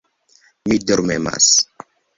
[0.71, 1.53] Mi dormemas.